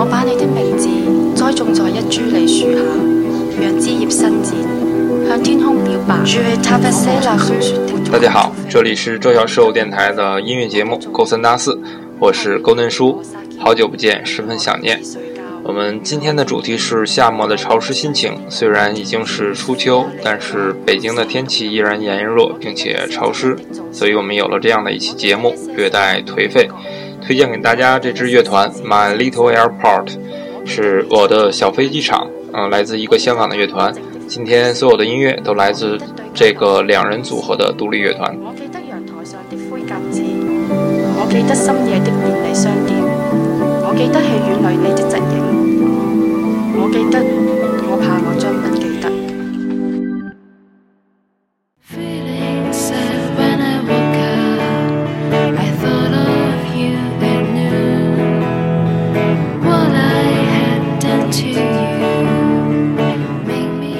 [0.00, 0.88] 我把你的名字
[1.40, 2.78] 栽种在一株梨树下，
[3.62, 4.52] 让枝叶伸展，
[5.28, 6.18] 向天空表白。
[8.10, 11.72] 大家好，这里是周小兽电台的音乐节目《勾三搭四》，
[12.18, 13.22] 我是勾嫩叔，
[13.60, 15.00] 好久不见，十分想念。
[15.68, 18.32] 我们今天的主题是夏末的潮湿心情。
[18.48, 23.54] 虽然已经是初秋，但是北京的天气依然炎热并且潮湿，
[23.92, 26.66] 所以我们有了这样的一期节目，略带颓废。
[27.20, 30.06] 推荐给大家这支乐团《My Little Airport》，
[30.64, 32.26] 是我的小飞机场。
[32.54, 33.92] 嗯，来自一个香港的乐团。
[34.26, 35.98] 今天所有的音乐都来自
[36.32, 38.34] 这个两人组合的独立乐团。
[38.40, 38.54] 我
[39.12, 39.18] 我
[41.20, 42.10] 我记记记得得得阳台上的的的灰子，深夜便利
[42.54, 42.96] 商店，
[44.22, 44.54] 戏院
[45.50, 45.57] 里你
[46.90, 47.10] 我我
[47.98, 48.08] 怕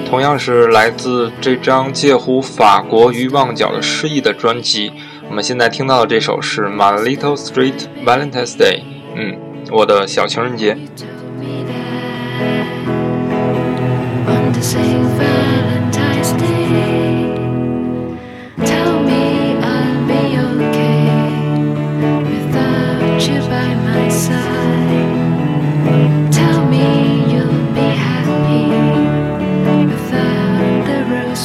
[0.09, 4.91] 同样是来自这张《介乎法国与旺角的诗意》的专辑，
[5.28, 8.81] 我们现在听到的这首是《My Little Street Valentine's Day》，
[9.14, 9.36] 嗯，
[9.70, 10.77] 我的小情人节。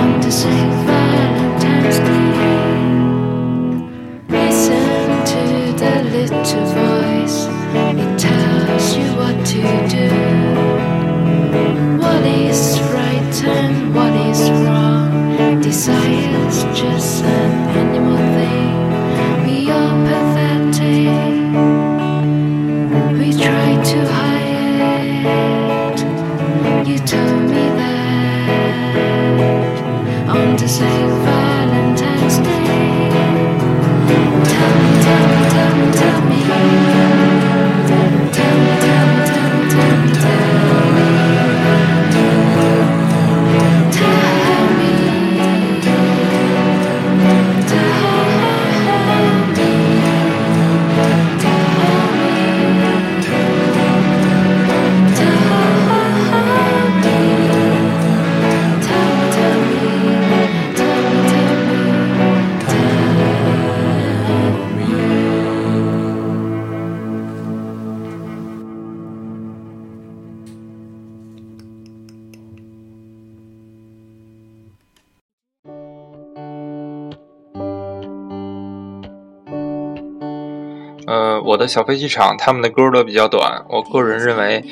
[0.02, 2.86] on the same Valentine's Day.
[4.34, 5.40] Listen to
[5.78, 7.38] the little voice,
[8.00, 9.62] it tells you what to
[9.94, 10.10] do.
[12.02, 15.12] What is right and what is wrong?
[15.62, 16.13] Decide
[16.92, 17.43] just say.
[81.46, 83.66] 我的小飞机场》他们的歌都比较短。
[83.70, 84.64] 我个人认为，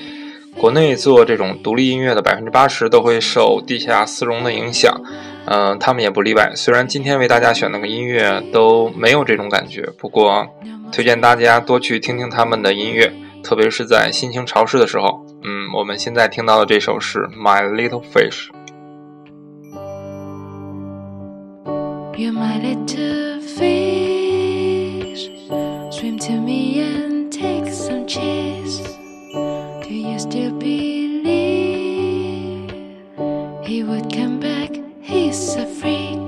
[0.58, 4.98] 国内做这种独立音乐的百分之八十都会受地下丝绒的影响，
[5.46, 6.54] 嗯，他们也不例外。
[6.56, 10.48] 虽然今天为大家选的个音乐都没有这种感觉，不过
[10.94, 13.12] 推荐大家多去听听他们的音乐，
[13.44, 15.26] 特别是在心情潮湿的时候。
[15.44, 18.46] 嗯，我们现在听到的这首是《My Little Fish》。
[22.16, 25.12] You're my to little me.
[25.90, 26.61] swim fish,
[30.32, 30.92] still believe
[33.68, 34.72] he would come back.
[35.02, 36.20] He's a freak.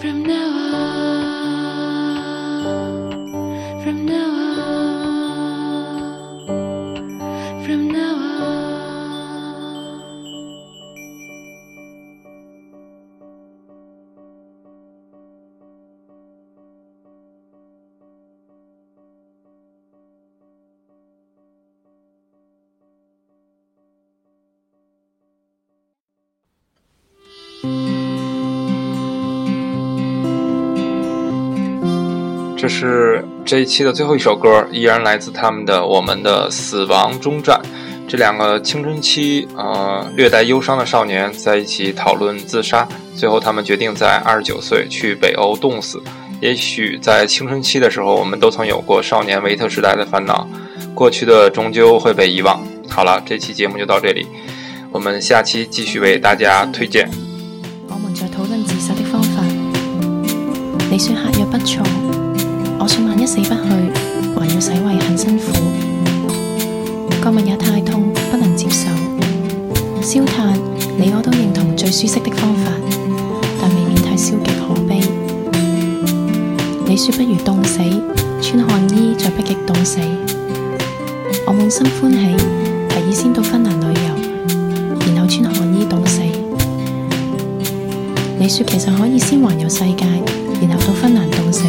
[0.00, 0.71] From now on.
[32.62, 37.60] 这是这一期的最后一首歌，依然来自他们的《我们的死亡终站》。
[38.08, 42.86] 这两个青春期，呃，略带忧伤的少年在一起讨论自杀，
[43.16, 46.00] 最后他们决定在二十九岁去北欧冻死。
[46.40, 50.46] 也许在青春期的时候，我们都曾有过少年维特时代的烦恼。
[50.94, 52.64] 过去的终究会被遗忘。
[52.88, 54.24] 好了，这期节目就到这里，
[54.92, 57.10] 我们下期继续为大家推荐。
[57.88, 59.42] 我们在讨论自杀的方法，
[60.88, 61.82] 你说客有不错。
[62.82, 65.44] 我说：万一死不去，还要洗胃很辛苦，
[67.22, 68.88] 过敏也太痛，不能接受。
[70.02, 70.52] 烧炭，
[70.98, 72.72] 你我都认同最舒适的方法，
[73.60, 75.00] 但未免太消极可悲。
[76.84, 77.78] 你说不如冻死，
[78.42, 80.00] 穿汗衣在北极冻死。
[81.46, 82.36] 我满心欢喜，
[82.88, 86.20] 提议先到芬兰旅游，然后穿汗衣冻死。
[88.40, 90.04] 你说其实可以先环游世界，
[90.66, 91.62] 然后到芬兰冻死。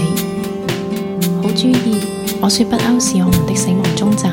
[1.63, 1.95] 注意，
[2.41, 4.29] 我说不欧是我们的死亡终站，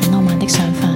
[0.00, 0.86] 很浪漫的想法。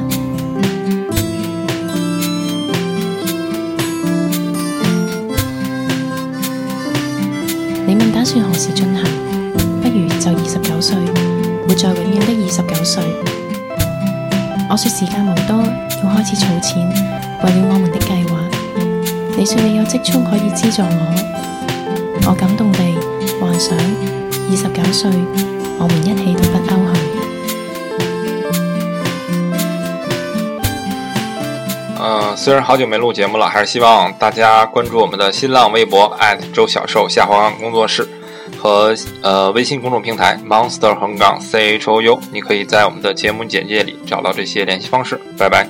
[7.84, 9.05] 你问打算何时进行？
[9.82, 10.94] 不如就二十九岁，
[11.67, 13.02] 活在永远的二十九岁。
[14.70, 15.56] 我说时间无多，
[16.05, 16.87] 要开始储钱，
[17.43, 18.38] 为了我们的计划。
[19.37, 22.78] 你说你有积蓄可以资助我，我感动地
[23.40, 23.76] 幻想。
[24.49, 25.11] 二十九岁，
[25.81, 26.97] 我们一起都不欧去。
[31.99, 36.17] 呃，虽然好久没录节目了，还是希望大家关注我们的新浪微博
[36.55, 38.09] 周小寿下滑工作室
[38.57, 42.21] 和呃微信公众平台 Monster 横杠 C H O U。
[42.33, 45.21] 你可以在我们的节目简介里找到这些联系方式。
[45.37, 45.67] 拜拜。